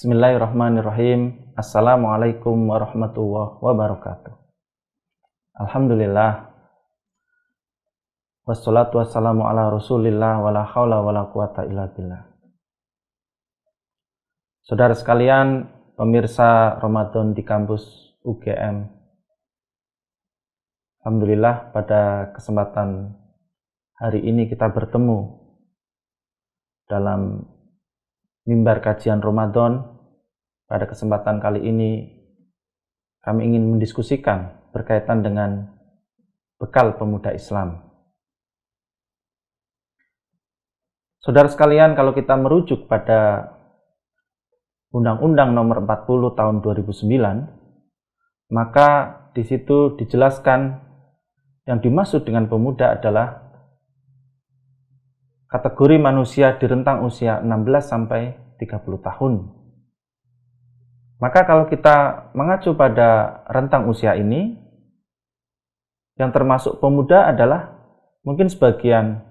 Bismillahirrahmanirrahim. 0.00 1.52
Assalamualaikum 1.60 2.56
warahmatullahi 2.72 3.60
wabarakatuh. 3.60 4.32
Alhamdulillah. 5.60 6.48
Wassalatu 8.48 8.96
wassalamu 8.96 9.44
ala 9.44 9.68
rasulillah 9.68 10.40
wala 10.40 10.64
hawla 10.64 11.04
wala 11.04 11.28
quwata 11.28 11.68
illa 11.68 11.92
billah. 11.92 12.32
Saudara 14.64 14.96
sekalian, 14.96 15.68
pemirsa 16.00 16.80
Ramadan 16.80 17.36
di 17.36 17.44
kampus 17.44 18.16
UGM 18.24 18.99
Alhamdulillah 21.00 21.72
pada 21.72 22.28
kesempatan 22.36 23.16
hari 23.96 24.20
ini 24.20 24.52
kita 24.52 24.68
bertemu 24.68 25.32
dalam 26.84 27.48
mimbar 28.44 28.84
kajian 28.84 29.24
Ramadan. 29.24 29.96
Pada 30.68 30.84
kesempatan 30.84 31.40
kali 31.40 31.64
ini 31.64 32.20
kami 33.24 33.48
ingin 33.48 33.72
mendiskusikan 33.72 34.60
berkaitan 34.76 35.24
dengan 35.24 35.72
bekal 36.60 36.92
pemuda 37.00 37.32
Islam. 37.32 37.80
Saudara 41.24 41.48
sekalian, 41.48 41.96
kalau 41.96 42.12
kita 42.12 42.36
merujuk 42.36 42.92
pada 42.92 43.50
Undang-Undang 44.92 45.56
Nomor 45.56 45.80
40 45.82 46.36
Tahun 46.36 46.56
2009, 46.60 48.52
maka 48.52 48.88
di 49.32 49.42
situ 49.48 49.96
dijelaskan 49.96 50.89
yang 51.70 51.78
dimaksud 51.78 52.26
dengan 52.26 52.50
pemuda 52.50 52.98
adalah 52.98 53.46
kategori 55.46 56.02
manusia 56.02 56.58
di 56.58 56.66
rentang 56.66 57.06
usia 57.06 57.38
16 57.38 57.46
sampai 57.86 58.34
30 58.58 59.06
tahun. 59.06 59.34
Maka 61.22 61.46
kalau 61.46 61.70
kita 61.70 62.30
mengacu 62.34 62.74
pada 62.74 63.42
rentang 63.46 63.86
usia 63.86 64.18
ini, 64.18 64.58
yang 66.18 66.34
termasuk 66.34 66.82
pemuda 66.82 67.30
adalah 67.30 67.78
mungkin 68.26 68.50
sebagian 68.50 69.22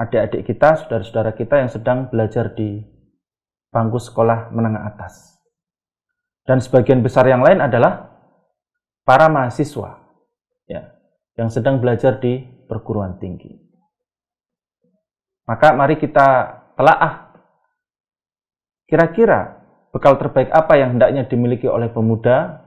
adik-adik 0.00 0.48
kita, 0.48 0.80
saudara-saudara 0.80 1.36
kita 1.36 1.60
yang 1.60 1.68
sedang 1.68 2.08
belajar 2.08 2.56
di 2.56 2.80
bangku 3.68 4.00
sekolah 4.00 4.56
menengah 4.56 4.88
atas. 4.88 5.36
Dan 6.48 6.64
sebagian 6.64 7.04
besar 7.04 7.28
yang 7.28 7.44
lain 7.44 7.60
adalah 7.60 8.08
para 9.04 9.28
mahasiswa 9.28 10.00
ya, 10.70 10.95
yang 11.36 11.52
sedang 11.52 11.78
belajar 11.78 12.16
di 12.16 12.40
perguruan 12.66 13.20
tinggi. 13.20 13.52
Maka 15.46 15.76
mari 15.76 16.00
kita 16.00 16.58
telaah 16.74 17.30
kira-kira 18.90 19.62
bekal 19.94 20.18
terbaik 20.18 20.50
apa 20.50 20.74
yang 20.80 20.96
hendaknya 20.96 21.28
dimiliki 21.28 21.70
oleh 21.70 21.86
pemuda 21.92 22.66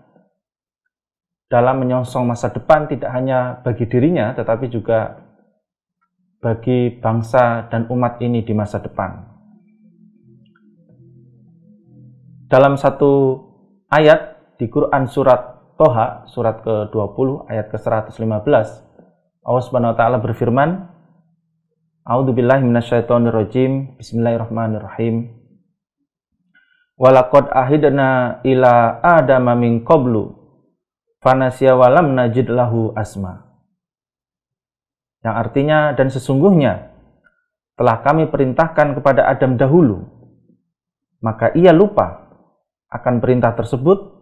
dalam 1.50 1.82
menyongsong 1.82 2.30
masa 2.30 2.54
depan 2.54 2.86
tidak 2.88 3.10
hanya 3.12 3.60
bagi 3.66 3.90
dirinya 3.90 4.32
tetapi 4.38 4.70
juga 4.70 5.18
bagi 6.40 6.94
bangsa 7.04 7.68
dan 7.68 7.90
umat 7.92 8.22
ini 8.24 8.46
di 8.46 8.54
masa 8.56 8.80
depan. 8.80 9.28
Dalam 12.48 12.80
satu 12.80 13.44
ayat 13.92 14.56
di 14.58 14.72
Quran 14.72 15.06
surat 15.06 15.59
Toha, 15.80 16.28
surat 16.28 16.60
ke-20 16.60 17.48
ayat 17.48 17.72
ke-115, 17.72 18.68
Allah 19.48 19.64
Subhanahu 19.64 19.96
wa 19.96 19.98
taala 19.98 20.20
berfirman, 20.20 20.92
A'udzu 22.04 22.36
billahi 22.36 22.68
minasyaitonir 22.68 23.32
rajim. 23.32 23.96
Bismillahirrahmanirrahim. 23.96 25.40
Walaqad 27.00 27.56
ahidna 27.56 28.44
ila 28.44 29.00
adama 29.00 29.56
min 29.56 29.88
qablu 29.88 30.36
fanasiya 31.24 31.80
walam 31.80 32.12
najid 32.12 32.52
lahu 32.52 32.92
asma. 33.00 33.48
Yang 35.24 35.36
artinya 35.48 35.96
dan 35.96 36.12
sesungguhnya 36.12 36.92
telah 37.80 38.04
kami 38.04 38.28
perintahkan 38.28 39.00
kepada 39.00 39.32
Adam 39.32 39.56
dahulu 39.56 40.04
maka 41.24 41.56
ia 41.56 41.72
lupa 41.72 42.36
akan 42.92 43.24
perintah 43.24 43.56
tersebut 43.56 44.19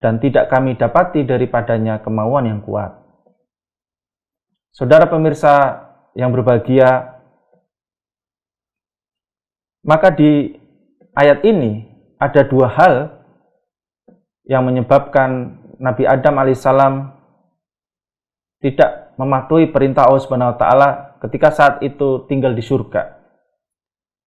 dan 0.00 0.20
tidak 0.20 0.52
kami 0.52 0.76
dapati 0.76 1.24
daripadanya 1.24 2.04
kemauan 2.04 2.46
yang 2.46 2.60
kuat. 2.60 2.92
Saudara 4.76 5.08
pemirsa 5.08 5.84
yang 6.12 6.28
berbahagia, 6.36 7.16
maka 9.80 10.12
di 10.12 10.52
ayat 11.16 11.40
ini 11.48 11.88
ada 12.20 12.44
dua 12.44 12.68
hal 12.68 12.94
yang 14.44 14.68
menyebabkan 14.68 15.60
Nabi 15.80 16.04
Adam 16.04 16.34
alaihissalam 16.36 16.94
tidak 18.60 19.16
mematuhi 19.16 19.68
perintah 19.72 20.08
Allah 20.08 20.22
Subhanahu 20.22 20.56
taala 20.60 21.18
ketika 21.24 21.48
saat 21.52 21.74
itu 21.80 22.24
tinggal 22.28 22.52
di 22.52 22.60
surga. 22.60 23.16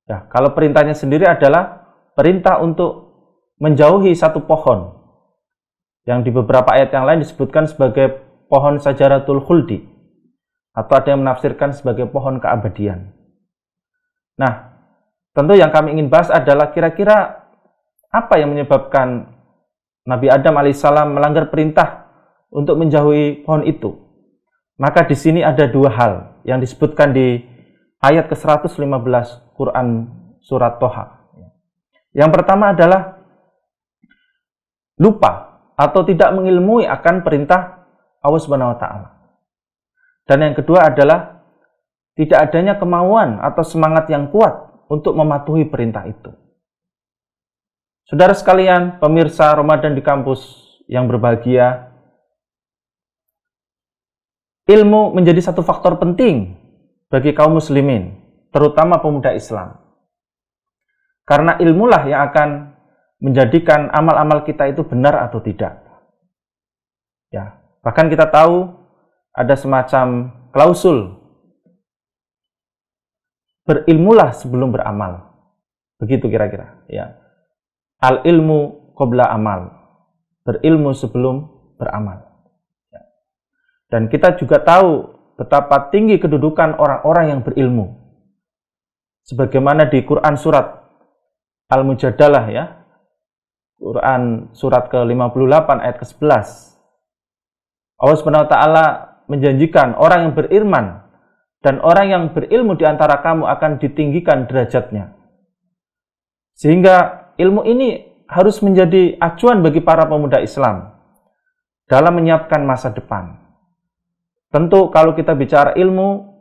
Ya, 0.09 0.25
kalau 0.33 0.57
perintahnya 0.57 0.97
sendiri 0.97 1.29
adalah 1.29 1.93
perintah 2.17 2.57
untuk 2.57 3.13
menjauhi 3.61 4.17
satu 4.17 4.41
pohon 4.49 4.98
yang 6.09 6.25
di 6.25 6.33
beberapa 6.33 6.73
ayat 6.73 6.89
yang 6.89 7.05
lain 7.05 7.21
disebutkan 7.21 7.69
sebagai 7.69 8.17
pohon 8.49 8.81
sajaratul 8.81 9.45
khuldi 9.45 9.85
atau 10.73 10.93
ada 10.97 11.13
yang 11.13 11.21
menafsirkan 11.21 11.69
sebagai 11.69 12.09
pohon 12.09 12.41
keabadian. 12.41 13.13
Nah, 14.41 14.73
tentu 15.37 15.53
yang 15.53 15.69
kami 15.69 15.93
ingin 15.93 16.09
bahas 16.09 16.33
adalah 16.33 16.73
kira-kira 16.73 17.45
apa 18.09 18.41
yang 18.41 18.49
menyebabkan 18.57 19.37
Nabi 20.09 20.33
Adam 20.33 20.57
alaihissalam 20.57 21.13
melanggar 21.13 21.53
perintah 21.53 22.09
untuk 22.49 22.81
menjauhi 22.81 23.45
pohon 23.45 23.61
itu. 23.69 23.93
Maka 24.81 25.05
di 25.05 25.13
sini 25.13 25.45
ada 25.45 25.69
dua 25.69 25.93
hal 25.93 26.41
yang 26.41 26.57
disebutkan 26.57 27.13
di 27.13 27.37
ayat 28.01 28.25
ke-115 28.33 29.53
Quran 29.53 29.87
surat 30.41 30.81
Toha. 30.81 31.21
Yang 32.17 32.29
pertama 32.33 32.73
adalah 32.73 33.21
lupa 34.97 35.48
atau 35.79 36.03
tidak 36.03 36.35
mengilmui 36.35 36.83
akan 36.83 37.23
perintah 37.23 37.87
Allah 38.19 38.41
Subhanahu 38.43 38.75
wa 38.75 38.79
taala. 38.79 39.07
Dan 40.27 40.43
yang 40.43 40.55
kedua 40.59 40.91
adalah 40.91 41.39
tidak 42.19 42.51
adanya 42.51 42.75
kemauan 42.75 43.39
atau 43.39 43.63
semangat 43.63 44.11
yang 44.11 44.27
kuat 44.27 44.51
untuk 44.91 45.15
mematuhi 45.15 45.63
perintah 45.71 46.03
itu. 46.03 46.35
Saudara 48.11 48.35
sekalian, 48.35 48.99
pemirsa 48.99 49.55
Ramadan 49.55 49.95
di 49.95 50.03
kampus 50.03 50.43
yang 50.91 51.07
berbahagia, 51.07 51.95
ilmu 54.67 55.15
menjadi 55.15 55.39
satu 55.39 55.63
faktor 55.63 55.95
penting 55.95 56.59
bagi 57.07 57.31
kaum 57.31 57.55
muslimin, 57.55 58.19
terutama 58.51 58.99
pemuda 58.99 59.31
Islam. 59.31 59.79
Karena 61.23 61.55
ilmulah 61.61 62.09
yang 62.09 62.21
akan 62.33 62.68
menjadikan 63.19 63.91
amal-amal 63.91 64.47
kita 64.47 64.71
itu 64.71 64.83
benar 64.87 65.19
atau 65.27 65.43
tidak. 65.43 65.79
Ya, 67.29 67.59
bahkan 67.83 68.09
kita 68.09 68.31
tahu 68.31 68.73
ada 69.35 69.53
semacam 69.53 70.33
klausul 70.49 71.19
berilmulah 73.69 74.33
sebelum 74.33 74.73
beramal. 74.73 75.29
Begitu 76.01 76.25
kira-kira, 76.31 76.81
ya. 76.89 77.21
Al 78.01 78.25
ilmu 78.25 78.95
qabla 78.97 79.29
amal. 79.29 79.77
Berilmu 80.47 80.95
sebelum 80.95 81.45
beramal. 81.77 82.25
Ya. 82.89 83.05
Dan 83.91 84.09
kita 84.09 84.33
juga 84.39 84.63
tahu 84.63 85.19
betapa 85.37 85.91
tinggi 85.93 86.17
kedudukan 86.17 86.79
orang-orang 86.79 87.37
yang 87.37 87.41
berilmu. 87.45 87.99
Sebagaimana 89.27 89.85
di 89.91 90.01
Quran 90.01 90.33
surat 90.39 90.65
Al-Mujadalah 91.69 92.49
ya. 92.49 92.78
Quran 93.79 94.51
surat 94.51 94.91
ke-58 94.91 95.67
ayat 95.79 95.97
ke-11. 96.03 96.47
Allah 97.99 98.15
Subhanahu 98.19 98.45
wa 98.47 98.51
taala 98.51 98.85
menjanjikan 99.31 99.95
orang 99.95 100.29
yang 100.29 100.33
beriman 100.35 100.85
dan 101.63 101.79
orang 101.83 102.07
yang 102.11 102.23
berilmu 102.35 102.75
di 102.75 102.83
antara 102.87 103.23
kamu 103.23 103.47
akan 103.47 103.71
ditinggikan 103.79 104.47
derajatnya. 104.47 105.15
Sehingga 106.59 107.27
ilmu 107.39 107.63
ini 107.63 108.03
harus 108.27 108.59
menjadi 108.59 109.15
acuan 109.19 109.63
bagi 109.63 109.79
para 109.79 110.03
pemuda 110.07 110.43
Islam 110.43 110.91
dalam 111.87 112.19
menyiapkan 112.19 112.61
masa 112.67 112.91
depan. 112.91 113.39
Tentu 114.51 114.91
kalau 114.91 115.15
kita 115.15 115.33
bicara 115.39 115.73
ilmu, 115.79 116.35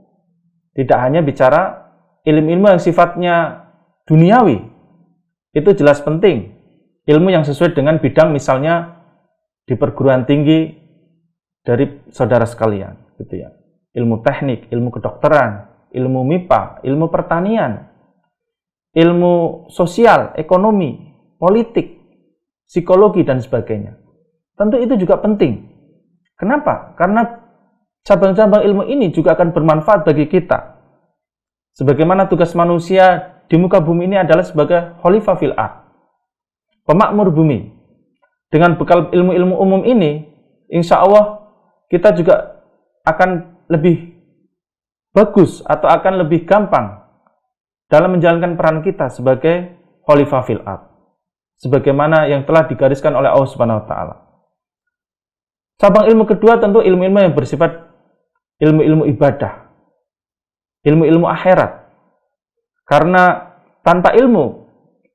tidak 0.74 0.98
hanya 1.00 1.22
bicara 1.22 1.92
ilmu-ilmu 2.26 2.66
yang 2.76 2.82
sifatnya 2.82 3.36
duniawi. 4.10 4.58
Itu 5.54 5.72
jelas 5.76 6.02
penting. 6.02 6.57
Ilmu 7.08 7.32
yang 7.32 7.42
sesuai 7.48 7.72
dengan 7.72 7.96
bidang 7.96 8.36
misalnya 8.36 9.00
di 9.64 9.72
perguruan 9.80 10.28
tinggi 10.28 10.76
dari 11.64 12.04
saudara 12.12 12.44
sekalian 12.44 13.16
gitu 13.16 13.34
ya 13.40 13.48
ilmu 13.98 14.22
teknik, 14.22 14.70
ilmu 14.70 14.94
kedokteran, 14.94 15.66
ilmu 15.90 16.20
MIPA, 16.22 16.84
ilmu 16.86 17.10
pertanian, 17.10 17.88
ilmu 18.94 19.66
sosial, 19.72 20.36
ekonomi, 20.38 20.94
politik, 21.40 21.98
psikologi, 22.68 23.26
dan 23.26 23.42
sebagainya. 23.42 23.98
Tentu 24.54 24.78
itu 24.78 24.94
juga 24.98 25.18
penting. 25.18 25.66
Kenapa? 26.38 26.94
Karena 26.94 27.26
cabang-cabang 28.06 28.62
ilmu 28.62 28.82
ini 28.86 29.10
juga 29.10 29.34
akan 29.34 29.50
bermanfaat 29.50 30.06
bagi 30.06 30.30
kita. 30.30 30.78
Sebagaimana 31.78 32.26
tugas 32.26 32.54
manusia 32.58 33.38
di 33.46 33.54
muka 33.58 33.78
bumi 33.78 34.10
ini 34.10 34.18
adalah 34.18 34.42
sebagai 34.42 34.98
khalifah 35.02 35.36
fil 35.38 35.54
pemakmur 36.88 37.28
bumi. 37.28 37.76
Dengan 38.48 38.80
bekal 38.80 39.12
ilmu-ilmu 39.12 39.60
umum 39.60 39.84
ini, 39.84 40.24
insya 40.72 41.04
Allah 41.04 41.52
kita 41.92 42.16
juga 42.16 42.64
akan 43.04 43.60
lebih 43.68 44.16
bagus 45.12 45.60
atau 45.68 45.84
akan 45.84 46.24
lebih 46.24 46.48
gampang 46.48 47.04
dalam 47.92 48.16
menjalankan 48.16 48.56
peran 48.56 48.80
kita 48.80 49.12
sebagai 49.12 49.76
khalifah 50.08 50.42
fil. 50.48 50.64
Sebagaimana 51.60 52.24
yang 52.32 52.48
telah 52.48 52.64
digariskan 52.64 53.12
oleh 53.12 53.28
Allah 53.28 53.50
Subhanahu 53.52 53.84
wa 53.84 53.86
taala. 53.88 54.14
Cabang 55.76 56.08
ilmu 56.08 56.24
kedua 56.24 56.56
tentu 56.56 56.80
ilmu-ilmu 56.80 57.18
yang 57.20 57.34
bersifat 57.36 57.84
ilmu-ilmu 58.64 59.04
ibadah, 59.12 59.68
ilmu-ilmu 60.88 61.26
akhirat. 61.28 61.86
Karena 62.88 63.52
tanpa 63.84 64.16
ilmu 64.16 64.67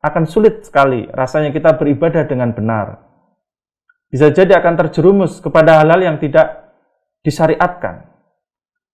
akan 0.03 0.27
sulit 0.27 0.67
sekali 0.67 1.07
rasanya 1.07 1.55
kita 1.55 1.79
beribadah 1.79 2.27
dengan 2.27 2.51
benar. 2.51 2.99
Bisa 4.11 4.29
jadi 4.29 4.59
akan 4.59 4.75
terjerumus 4.75 5.39
kepada 5.39 5.79
hal-hal 5.81 6.03
yang 6.03 6.17
tidak 6.19 6.75
disyariatkan. 7.23 8.05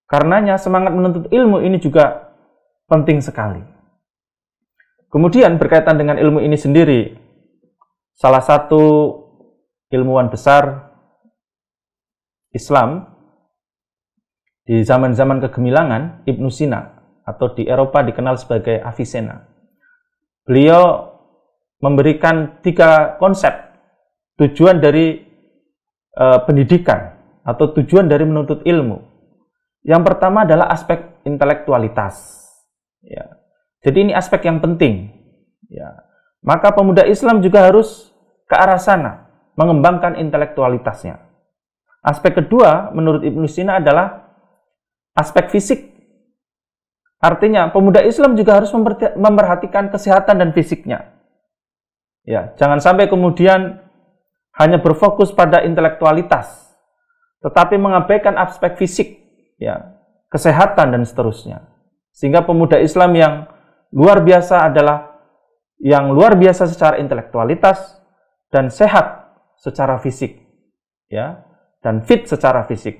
Karenanya 0.05 0.55
semangat 0.61 0.93
menuntut 0.93 1.27
ilmu 1.33 1.65
ini 1.65 1.81
juga 1.81 2.31
penting 2.87 3.19
sekali. 3.19 3.59
Kemudian 5.09 5.57
berkaitan 5.57 5.97
dengan 5.97 6.21
ilmu 6.21 6.39
ini 6.45 6.53
sendiri, 6.53 7.17
salah 8.13 8.45
satu 8.45 8.81
ilmuwan 9.89 10.29
besar 10.29 10.93
Islam 12.53 13.09
di 14.69 14.85
zaman-zaman 14.85 15.41
kegemilangan, 15.41 16.23
Ibnu 16.29 16.53
Sina 16.53 17.01
atau 17.25 17.53
di 17.57 17.65
Eropa 17.65 18.05
dikenal 18.05 18.37
sebagai 18.37 18.81
Avicenna. 18.81 19.49
Beliau 20.49 21.13
memberikan 21.77 22.57
tiga 22.65 23.21
konsep 23.21 23.53
tujuan 24.41 24.81
dari 24.81 25.21
e, 26.09 26.25
pendidikan 26.49 27.13
atau 27.45 27.69
tujuan 27.77 28.09
dari 28.09 28.25
menuntut 28.25 28.65
ilmu. 28.65 28.97
Yang 29.85 30.01
pertama 30.09 30.49
adalah 30.49 30.73
aspek 30.73 31.21
intelektualitas. 31.21 32.41
Ya. 33.05 33.29
Jadi 33.85 34.09
ini 34.09 34.13
aspek 34.17 34.43
yang 34.49 34.57
penting. 34.57 35.13
Ya. 35.69 36.01
Maka 36.41 36.73
pemuda 36.73 37.05
Islam 37.05 37.45
juga 37.45 37.69
harus 37.69 38.09
ke 38.49 38.55
arah 38.57 38.81
sana, 38.81 39.29
mengembangkan 39.53 40.17
intelektualitasnya. 40.17 41.19
Aspek 42.01 42.41
kedua 42.41 42.89
menurut 42.95 43.21
Ibnu 43.21 43.45
Sina 43.45 43.77
adalah 43.77 44.33
aspek 45.13 45.51
fisik. 45.51 45.88
Artinya, 47.19 47.67
pemuda 47.75 47.99
Islam 47.99 48.39
juga 48.39 48.63
harus 48.63 48.71
memperhatikan 49.19 49.91
kesehatan 49.91 50.39
dan 50.39 50.55
fisiknya. 50.55 51.19
Ya, 52.23 52.55
jangan 52.55 52.79
sampai 52.79 53.11
kemudian 53.11 53.83
hanya 54.55 54.79
berfokus 54.79 55.35
pada 55.35 55.63
intelektualitas, 55.67 56.71
tetapi 57.43 57.75
mengabaikan 57.75 58.39
aspek 58.39 58.79
fisik, 58.79 59.19
ya, 59.59 59.99
kesehatan 60.31 60.95
dan 60.95 61.03
seterusnya. 61.03 61.67
Sehingga 62.15 62.47
pemuda 62.47 62.79
Islam 62.79 63.11
yang 63.15 63.33
luar 63.91 64.23
biasa 64.23 64.71
adalah 64.71 65.19
yang 65.79 66.11
luar 66.11 66.35
biasa 66.39 66.67
secara 66.67 66.99
intelektualitas 66.99 67.99
dan 68.51 68.71
sehat 68.71 69.27
secara 69.59 69.99
fisik, 69.99 70.39
ya, 71.11 71.43
dan 71.83 71.99
fit 72.03 72.27
secara 72.27 72.63
fisik. 72.63 72.99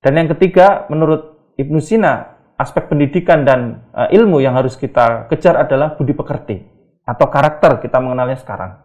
Dan 0.00 0.16
yang 0.16 0.28
ketiga, 0.32 0.88
menurut 0.88 1.52
Ibnu 1.60 1.80
Sina, 1.84 2.39
aspek 2.60 2.92
pendidikan 2.92 3.48
dan 3.48 3.88
uh, 3.96 4.12
ilmu 4.12 4.44
yang 4.44 4.52
harus 4.52 4.76
kita 4.76 5.24
kejar 5.32 5.56
adalah 5.56 5.96
budi 5.96 6.12
pekerti 6.12 6.60
atau 7.08 7.26
karakter 7.32 7.80
kita 7.80 7.96
mengenalnya 7.96 8.36
sekarang. 8.36 8.76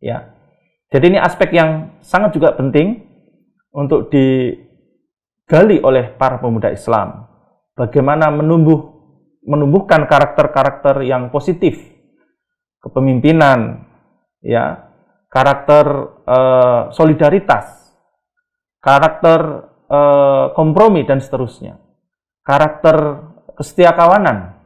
Ya. 0.00 0.32
Jadi 0.88 1.12
ini 1.12 1.18
aspek 1.20 1.52
yang 1.52 2.00
sangat 2.00 2.32
juga 2.32 2.56
penting 2.56 3.04
untuk 3.76 4.08
digali 4.08 5.76
oleh 5.84 6.08
para 6.16 6.40
pemuda 6.40 6.72
Islam. 6.72 7.28
Bagaimana 7.76 8.32
menumbuh 8.32 8.96
menumbuhkan 9.44 10.08
karakter-karakter 10.08 11.04
yang 11.04 11.28
positif, 11.28 11.78
kepemimpinan, 12.80 13.84
ya, 14.40 14.88
karakter 15.28 15.86
uh, 16.24 16.88
solidaritas, 16.90 17.92
karakter 18.80 19.68
Eh, 19.88 20.46
kompromi 20.52 21.08
dan 21.08 21.16
seterusnya. 21.16 21.80
Karakter 22.48 23.28
kesetia 23.60 23.92
kawanan, 23.92 24.56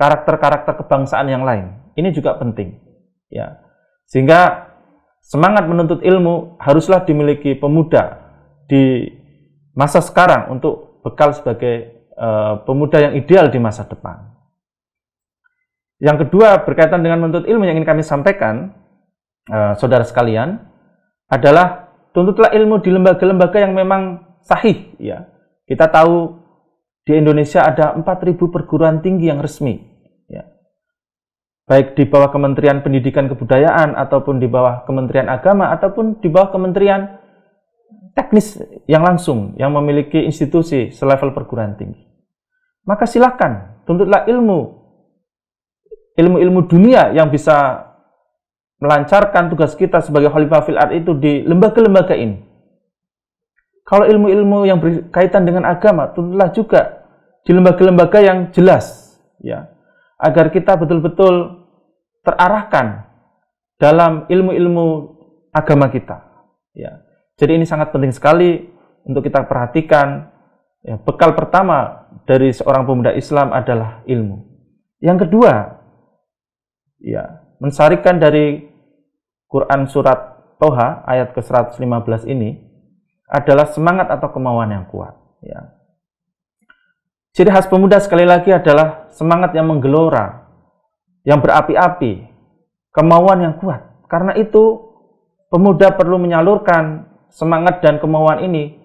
karakter-karakter 0.00 0.80
kebangsaan 0.80 1.28
yang 1.28 1.44
lain. 1.44 1.76
Ini 1.92 2.16
juga 2.16 2.40
penting. 2.40 2.80
Ya. 3.28 3.60
Sehingga 4.08 4.72
semangat 5.20 5.68
menuntut 5.68 6.00
ilmu 6.00 6.56
haruslah 6.56 7.04
dimiliki 7.04 7.52
pemuda 7.60 8.24
di 8.64 9.04
masa 9.76 10.00
sekarang 10.00 10.48
untuk 10.48 11.04
bekal 11.04 11.36
sebagai 11.36 12.08
uh, 12.16 12.64
pemuda 12.64 13.04
yang 13.04 13.12
ideal 13.20 13.52
di 13.52 13.60
masa 13.60 13.84
depan. 13.84 14.32
Yang 16.00 16.24
kedua 16.24 16.64
berkaitan 16.64 17.04
dengan 17.04 17.20
menuntut 17.20 17.44
ilmu 17.44 17.68
yang 17.68 17.76
ingin 17.76 17.84
kami 17.84 18.00
sampaikan, 18.00 18.72
uh, 19.52 19.76
saudara 19.76 20.08
sekalian, 20.08 20.56
adalah 21.28 21.92
tuntutlah 22.16 22.56
ilmu 22.56 22.80
di 22.80 22.88
lembaga-lembaga 22.88 23.60
yang 23.60 23.76
memang 23.76 24.24
sahih 24.40 24.96
ya. 24.96 25.28
Kita 25.68 25.86
tahu 25.92 26.39
di 27.10 27.18
Indonesia 27.18 27.66
ada 27.66 27.98
4000 27.98 28.38
perguruan 28.38 29.02
tinggi 29.02 29.26
yang 29.26 29.42
resmi 29.42 29.74
ya. 30.30 30.46
Baik 31.66 31.98
di 31.98 32.06
bawah 32.06 32.30
Kementerian 32.30 32.86
Pendidikan 32.86 33.26
Kebudayaan 33.26 33.98
ataupun 33.98 34.38
di 34.38 34.46
bawah 34.46 34.86
Kementerian 34.86 35.26
Agama 35.26 35.74
ataupun 35.74 36.22
di 36.22 36.30
bawah 36.30 36.54
Kementerian 36.54 37.18
teknis 38.14 38.62
yang 38.86 39.02
langsung 39.02 39.58
yang 39.58 39.74
memiliki 39.74 40.22
institusi 40.22 40.94
selevel 40.94 41.34
perguruan 41.34 41.74
tinggi. 41.74 42.06
Maka 42.86 43.10
silakan 43.10 43.82
tuntutlah 43.90 44.30
ilmu 44.30 44.78
ilmu-ilmu 46.14 46.60
dunia 46.70 47.10
yang 47.10 47.26
bisa 47.26 47.90
melancarkan 48.78 49.50
tugas 49.50 49.74
kita 49.74 49.98
sebagai 49.98 50.30
khalifah 50.30 50.62
fil 50.62 50.78
art 50.78 50.94
itu 50.94 51.10
di 51.18 51.42
lembaga-lembaga 51.42 52.14
ini. 52.14 52.38
Kalau 53.84 54.06
ilmu-ilmu 54.06 54.58
yang 54.70 54.78
berkaitan 54.78 55.42
dengan 55.42 55.66
agama, 55.66 56.14
tentulah 56.14 56.54
juga 56.54 56.99
di 57.44 57.50
lembaga-lembaga 57.56 58.18
yang 58.20 58.52
jelas, 58.52 59.16
ya, 59.40 59.72
agar 60.20 60.52
kita 60.52 60.76
betul-betul 60.76 61.64
terarahkan 62.20 63.08
dalam 63.80 64.28
ilmu-ilmu 64.28 64.86
agama 65.50 65.88
kita. 65.88 66.20
Ya. 66.76 67.00
Jadi 67.40 67.56
ini 67.56 67.64
sangat 67.64 67.90
penting 67.90 68.12
sekali 68.12 68.68
untuk 69.08 69.24
kita 69.24 69.48
perhatikan. 69.48 70.28
Ya, 70.80 70.96
bekal 71.00 71.36
pertama 71.36 72.08
dari 72.24 72.52
seorang 72.52 72.84
pemuda 72.84 73.12
Islam 73.16 73.52
adalah 73.52 74.04
ilmu. 74.04 74.44
Yang 75.00 75.28
kedua, 75.28 75.80
ya, 77.00 77.40
mensarikan 77.60 78.20
dari 78.20 78.68
Quran 79.48 79.88
surat 79.88 80.40
Toha 80.60 81.04
ayat 81.08 81.32
ke-115 81.32 82.28
ini, 82.28 82.60
adalah 83.28 83.64
semangat 83.72 84.12
atau 84.12 84.28
kemauan 84.28 84.68
yang 84.68 84.84
kuat. 84.92 85.16
Ya. 85.40 85.79
Ciri 87.40 87.56
khas 87.56 87.72
pemuda 87.72 87.96
sekali 87.96 88.28
lagi 88.28 88.52
adalah 88.52 89.08
semangat 89.16 89.56
yang 89.56 89.64
menggelora, 89.64 90.44
yang 91.24 91.40
berapi-api, 91.40 92.28
kemauan 92.92 93.40
yang 93.40 93.56
kuat. 93.56 93.80
Karena 94.12 94.36
itu 94.36 94.92
pemuda 95.48 95.88
perlu 95.96 96.20
menyalurkan 96.20 97.08
semangat 97.32 97.80
dan 97.80 97.96
kemauan 97.96 98.44
ini 98.44 98.76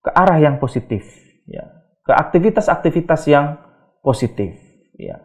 ke 0.00 0.08
arah 0.08 0.40
yang 0.40 0.56
positif, 0.56 1.04
ya. 1.44 1.68
ke 2.00 2.16
aktivitas-aktivitas 2.16 3.28
yang 3.28 3.60
positif. 4.00 4.56
Ya. 4.96 5.20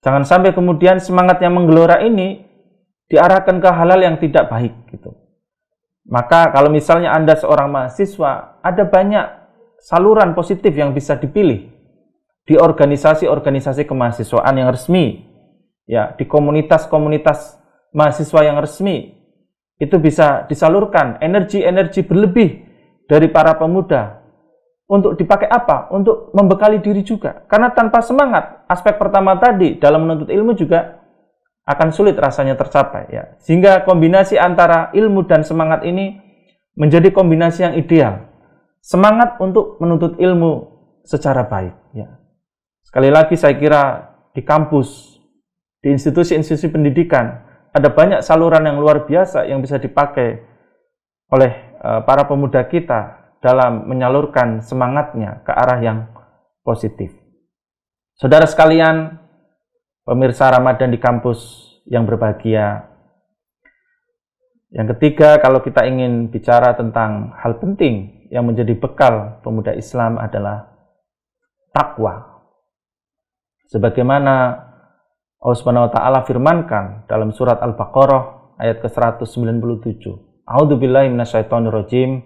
Jangan 0.00 0.24
sampai 0.24 0.56
kemudian 0.56 1.04
semangat 1.04 1.36
yang 1.44 1.52
menggelora 1.52 2.00
ini 2.00 2.48
diarahkan 3.12 3.60
ke 3.60 3.68
hal-hal 3.68 4.00
yang 4.00 4.16
tidak 4.16 4.48
baik 4.48 4.72
gitu. 4.88 5.12
Maka 6.08 6.48
kalau 6.48 6.72
misalnya 6.72 7.12
Anda 7.12 7.36
seorang 7.36 7.68
mahasiswa, 7.68 8.56
ada 8.64 8.88
banyak 8.88 9.47
saluran 9.78 10.34
positif 10.34 10.74
yang 10.74 10.92
bisa 10.92 11.16
dipilih 11.16 11.70
di 12.44 12.54
organisasi-organisasi 12.56 13.84
kemahasiswaan 13.84 14.54
yang 14.56 14.72
resmi, 14.72 15.24
ya, 15.84 16.12
di 16.16 16.24
komunitas-komunitas 16.24 17.60
mahasiswa 17.92 18.40
yang 18.44 18.58
resmi. 18.60 19.16
Itu 19.78 20.02
bisa 20.02 20.48
disalurkan 20.50 21.22
energi-energi 21.22 22.02
berlebih 22.02 22.66
dari 23.06 23.30
para 23.30 23.54
pemuda 23.54 24.18
untuk 24.88 25.14
dipakai 25.20 25.46
apa? 25.46 25.92
Untuk 25.92 26.32
membekali 26.32 26.80
diri 26.80 27.04
juga. 27.04 27.44
Karena 27.46 27.70
tanpa 27.70 28.00
semangat, 28.00 28.64
aspek 28.66 28.96
pertama 28.96 29.36
tadi 29.36 29.76
dalam 29.76 30.08
menuntut 30.08 30.32
ilmu 30.32 30.56
juga 30.56 30.98
akan 31.68 31.92
sulit 31.92 32.16
rasanya 32.16 32.56
tercapai 32.56 33.12
ya. 33.12 33.24
Sehingga 33.44 33.84
kombinasi 33.84 34.40
antara 34.40 34.88
ilmu 34.96 35.28
dan 35.28 35.44
semangat 35.44 35.84
ini 35.84 36.16
menjadi 36.72 37.12
kombinasi 37.12 37.68
yang 37.68 37.74
ideal. 37.76 38.27
Semangat 38.80 39.36
untuk 39.42 39.76
menuntut 39.82 40.16
ilmu 40.16 40.78
secara 41.04 41.44
baik 41.44 41.74
ya. 41.96 42.08
Sekali 42.84 43.12
lagi 43.12 43.36
saya 43.36 43.56
kira 43.56 43.82
di 44.32 44.40
kampus, 44.40 45.20
di 45.84 45.92
institusi-institusi 45.92 46.72
pendidikan 46.72 47.44
ada 47.72 47.88
banyak 47.92 48.24
saluran 48.24 48.64
yang 48.64 48.80
luar 48.80 49.04
biasa 49.04 49.44
yang 49.44 49.60
bisa 49.60 49.76
dipakai 49.76 50.40
oleh 51.28 51.52
uh, 51.84 52.00
para 52.02 52.24
pemuda 52.24 52.64
kita 52.64 53.32
dalam 53.44 53.86
menyalurkan 53.86 54.64
semangatnya 54.64 55.44
ke 55.44 55.52
arah 55.52 55.78
yang 55.78 55.98
positif. 56.64 57.14
Saudara 58.18 58.48
sekalian, 58.50 59.14
pemirsa 60.02 60.50
Ramadan 60.50 60.90
di 60.90 60.98
kampus 60.98 61.70
yang 61.86 62.02
berbahagia. 62.02 62.88
Yang 64.74 64.98
ketiga, 64.98 65.38
kalau 65.38 65.62
kita 65.62 65.86
ingin 65.86 66.28
bicara 66.28 66.74
tentang 66.74 67.32
hal 67.38 67.56
penting 67.62 68.17
yang 68.28 68.44
menjadi 68.48 68.76
bekal 68.76 69.40
pemuda 69.40 69.72
Islam 69.72 70.20
adalah 70.20 70.68
takwa. 71.72 72.44
Sebagaimana 73.68 74.64
Allah 75.38 75.56
Subhanahu 75.56 75.86
wa 75.88 75.92
taala 75.92 76.20
firmankan 76.24 77.06
dalam 77.06 77.30
surat 77.30 77.60
Al-Baqarah 77.60 78.56
ayat 78.58 78.80
ke-197. 78.82 80.02
A'udzubillahi 80.48 81.12
minasyaitonirrajim. 81.12 82.24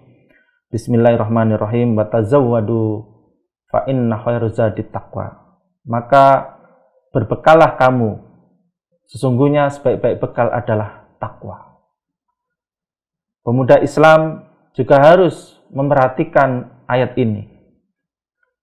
Bismillahirrahmanirrahim. 0.71 1.93
Wa 1.93 2.09
tazawwadu 2.09 3.05
fa 3.69 3.85
inna 3.85 4.17
khairaz 4.17 4.57
taqwa. 4.89 5.59
Maka 5.85 6.57
berbekalah 7.13 7.75
kamu. 7.77 8.17
Sesungguhnya 9.11 9.69
sebaik-baik 9.69 10.23
bekal 10.23 10.49
adalah 10.49 11.05
takwa. 11.21 11.77
Pemuda 13.43 13.83
Islam 13.83 14.47
juga 14.73 14.97
harus 15.03 15.59
memperhatikan 15.73 16.69
ayat 16.87 17.17
ini. 17.17 17.49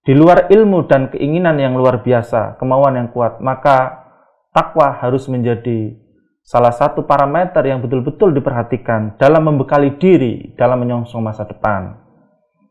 Di 0.01 0.17
luar 0.17 0.49
ilmu 0.49 0.89
dan 0.89 1.13
keinginan 1.13 1.61
yang 1.61 1.77
luar 1.77 2.01
biasa, 2.01 2.57
kemauan 2.57 2.97
yang 2.97 3.09
kuat, 3.13 3.39
maka 3.45 4.09
takwa 4.51 4.97
harus 4.97 5.29
menjadi 5.29 5.93
salah 6.41 6.73
satu 6.73 7.05
parameter 7.05 7.63
yang 7.69 7.85
betul-betul 7.85 8.33
diperhatikan 8.33 9.21
dalam 9.21 9.45
membekali 9.45 10.01
diri 10.01 10.57
dalam 10.57 10.81
menyongsong 10.83 11.21
masa 11.21 11.45
depan. 11.45 12.01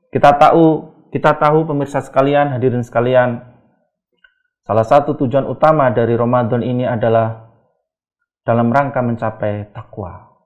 Kita 0.09 0.35
tahu, 0.35 0.89
kita 1.13 1.37
tahu 1.37 1.69
pemirsa 1.69 2.01
sekalian, 2.01 2.49
hadirin 2.49 2.81
sekalian, 2.81 3.45
salah 4.65 4.83
satu 4.83 5.13
tujuan 5.13 5.45
utama 5.45 5.93
dari 5.93 6.17
Ramadan 6.17 6.65
ini 6.65 6.83
adalah 6.89 7.45
dalam 8.41 8.73
rangka 8.73 9.05
mencapai 9.05 9.69
takwa. 9.69 10.38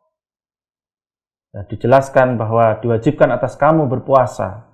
Ya, 1.54 1.62
dijelaskan 1.70 2.42
bahwa 2.42 2.82
diwajibkan 2.82 3.30
atas 3.30 3.54
kamu 3.62 3.86
berpuasa 3.86 4.66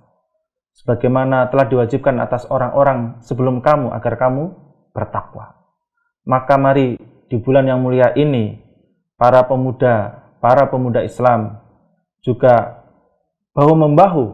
sebagaimana 0.72 1.52
telah 1.52 1.68
diwajibkan 1.68 2.16
atas 2.16 2.48
orang-orang 2.48 3.20
sebelum 3.20 3.60
kamu 3.60 3.92
agar 3.92 4.16
kamu 4.16 4.56
bertakwa. 4.96 5.60
Maka 6.24 6.56
mari 6.56 6.96
di 7.28 7.36
bulan 7.36 7.68
yang 7.68 7.84
mulia 7.84 8.16
ini 8.16 8.64
para 9.20 9.44
pemuda, 9.44 10.24
para 10.40 10.72
pemuda 10.72 11.04
Islam 11.04 11.60
juga 12.24 12.80
bahu 13.52 13.76
membahu 13.76 14.24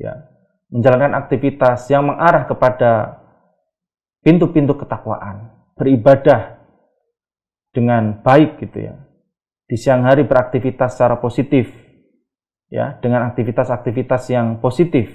ya, 0.00 0.32
menjalankan 0.72 1.12
aktivitas 1.12 1.92
yang 1.92 2.08
mengarah 2.08 2.48
kepada 2.48 3.20
pintu-pintu 4.24 4.80
ketakwaan, 4.80 5.52
beribadah 5.76 6.56
dengan 7.76 8.24
baik 8.24 8.64
gitu 8.64 8.88
ya. 8.88 8.96
Di 9.72 9.80
siang 9.80 10.04
hari 10.04 10.28
beraktivitas 10.28 11.00
secara 11.00 11.16
positif 11.16 11.72
ya, 12.68 13.00
dengan 13.00 13.24
aktivitas-aktivitas 13.32 14.28
yang 14.28 14.60
positif. 14.60 15.08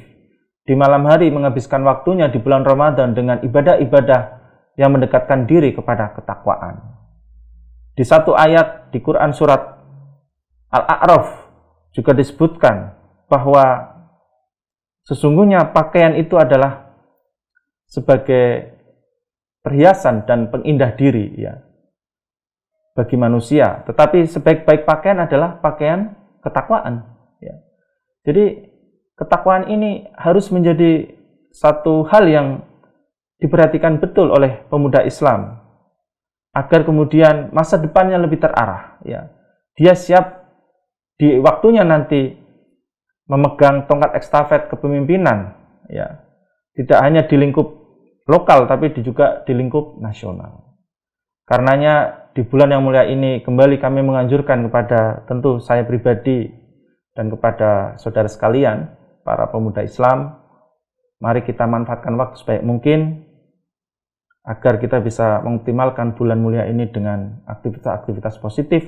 Di 0.66 0.74
malam 0.74 1.06
hari 1.06 1.30
menghabiskan 1.30 1.86
waktunya 1.86 2.26
di 2.34 2.42
bulan 2.42 2.66
Ramadan 2.66 3.14
dengan 3.14 3.38
ibadah-ibadah 3.46 4.22
yang 4.82 4.98
mendekatkan 4.98 5.46
diri 5.46 5.78
kepada 5.78 6.10
ketakwaan. 6.18 6.82
Di 7.94 8.02
satu 8.02 8.34
ayat 8.34 8.90
di 8.90 8.98
Quran 8.98 9.30
surat 9.30 9.62
Al-A'raf 10.74 11.54
juga 11.94 12.18
disebutkan 12.18 12.98
bahwa 13.30 13.94
sesungguhnya 15.06 15.70
pakaian 15.70 16.18
itu 16.18 16.34
adalah 16.34 16.98
sebagai 17.86 18.74
perhiasan 19.62 20.26
dan 20.26 20.50
pengindah 20.50 20.98
diri 20.98 21.46
ya 21.46 21.67
bagi 22.98 23.14
manusia. 23.14 23.86
Tetapi 23.86 24.26
sebaik-baik 24.26 24.90
pakaian 24.90 25.22
adalah 25.22 25.62
pakaian 25.62 26.18
ketakwaan. 26.42 27.06
Ya. 27.38 27.62
Jadi 28.26 28.74
ketakwaan 29.14 29.70
ini 29.70 30.10
harus 30.18 30.50
menjadi 30.50 31.14
satu 31.54 32.10
hal 32.10 32.26
yang 32.26 32.48
diperhatikan 33.38 34.02
betul 34.02 34.34
oleh 34.34 34.66
pemuda 34.70 35.06
Islam 35.06 35.62
agar 36.58 36.82
kemudian 36.86 37.54
masa 37.54 37.78
depannya 37.78 38.18
lebih 38.18 38.42
terarah 38.42 38.98
ya 39.06 39.30
dia 39.78 39.94
siap 39.94 40.50
di 41.22 41.38
waktunya 41.38 41.86
nanti 41.86 42.34
memegang 43.30 43.86
tongkat 43.86 44.18
ekstafet 44.18 44.66
kepemimpinan 44.74 45.54
ya 45.86 46.26
tidak 46.74 47.00
hanya 47.06 47.22
di 47.30 47.38
lingkup 47.38 47.78
lokal 48.26 48.66
tapi 48.66 48.90
juga 49.06 49.46
di 49.46 49.54
lingkup 49.54 50.02
nasional 50.02 50.67
karenanya 51.48 52.28
di 52.36 52.46
bulan 52.46 52.70
yang 52.70 52.84
mulia 52.86 53.08
ini 53.08 53.42
kembali 53.42 53.80
kami 53.82 54.04
menganjurkan 54.04 54.68
kepada 54.70 55.26
tentu 55.26 55.58
saya 55.64 55.88
pribadi 55.88 56.52
dan 57.18 57.34
kepada 57.34 57.98
saudara 57.98 58.30
sekalian 58.30 58.94
para 59.26 59.50
pemuda 59.50 59.82
Islam 59.82 60.38
mari 61.18 61.42
kita 61.42 61.66
manfaatkan 61.66 62.14
waktu 62.14 62.38
sebaik 62.38 62.62
mungkin 62.62 63.26
agar 64.48 64.80
kita 64.80 65.04
bisa 65.04 65.44
mengoptimalkan 65.44 66.16
bulan 66.16 66.40
mulia 66.40 66.64
ini 66.70 66.88
dengan 66.88 67.44
aktivitas-aktivitas 67.50 68.40
positif 68.40 68.86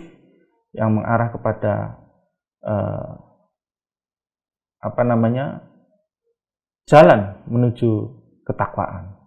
yang 0.72 0.96
mengarah 0.96 1.34
kepada 1.36 2.00
uh, 2.64 3.12
apa 4.80 5.02
namanya 5.04 5.68
jalan 6.88 7.44
menuju 7.52 8.08
ketakwaan. 8.48 9.19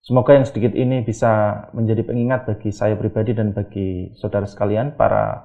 Semoga 0.00 0.32
yang 0.32 0.48
sedikit 0.48 0.72
ini 0.72 1.04
bisa 1.04 1.64
menjadi 1.76 2.00
pengingat 2.02 2.48
bagi 2.48 2.72
saya 2.72 2.96
pribadi 2.96 3.36
dan 3.36 3.52
bagi 3.52 4.16
saudara 4.16 4.48
sekalian 4.48 4.96
para 4.96 5.44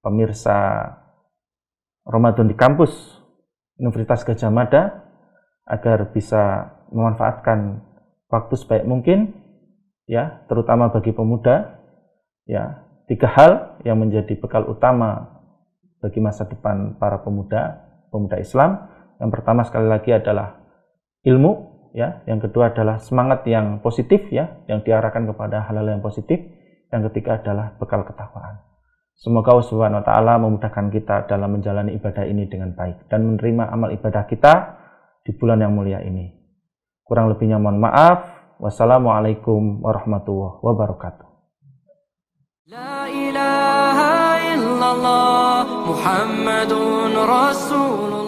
pemirsa 0.00 0.88
Ramadan 2.08 2.48
di 2.48 2.56
kampus 2.56 3.20
Universitas 3.76 4.24
Gajah 4.24 4.48
Mada 4.48 5.04
agar 5.68 6.08
bisa 6.14 6.72
memanfaatkan 6.88 7.84
waktu 8.32 8.54
sebaik 8.56 8.86
mungkin 8.88 9.34
ya, 10.06 10.46
terutama 10.46 10.88
bagi 10.88 11.12
pemuda, 11.12 11.82
ya, 12.46 12.86
tiga 13.10 13.28
hal 13.28 13.52
yang 13.82 14.00
menjadi 14.00 14.38
bekal 14.38 14.64
utama 14.70 15.42
bagi 16.00 16.22
masa 16.22 16.46
depan 16.46 16.96
para 16.96 17.20
pemuda, 17.20 17.82
pemuda 18.14 18.38
Islam. 18.38 18.88
Yang 19.18 19.30
pertama 19.36 19.66
sekali 19.66 19.90
lagi 19.90 20.14
adalah 20.14 20.62
ilmu, 21.26 21.75
ya. 21.96 22.20
Yang 22.28 22.52
kedua 22.52 22.76
adalah 22.76 23.00
semangat 23.00 23.48
yang 23.48 23.80
positif, 23.80 24.28
ya, 24.28 24.60
yang 24.68 24.84
diarahkan 24.84 25.24
kepada 25.24 25.64
hal-hal 25.64 25.96
yang 25.96 26.04
positif. 26.04 26.38
Yang 26.92 27.10
ketiga 27.10 27.40
adalah 27.40 27.74
bekal 27.80 28.04
ketakwaan. 28.04 28.62
Semoga 29.16 29.56
Allah 29.56 29.68
Subhanahu 29.72 30.00
wa 30.04 30.06
taala 30.06 30.36
memudahkan 30.36 30.92
kita 30.92 31.24
dalam 31.24 31.56
menjalani 31.56 31.96
ibadah 31.96 32.28
ini 32.28 32.44
dengan 32.52 32.76
baik 32.76 33.08
dan 33.08 33.24
menerima 33.24 33.72
amal 33.72 33.88
ibadah 33.96 34.28
kita 34.28 34.54
di 35.24 35.32
bulan 35.32 35.64
yang 35.64 35.72
mulia 35.72 36.04
ini. 36.04 36.36
Kurang 37.00 37.32
lebihnya 37.32 37.56
mohon 37.56 37.80
maaf. 37.80 38.36
Wassalamualaikum 38.60 39.80
warahmatullahi 39.84 40.60
wabarakatuh. 40.64 41.28
La 42.72 43.08
ilaha 43.08 44.12
illallah 44.52 45.64
Muhammadun 45.64 47.12
Rasulullah 47.16 48.25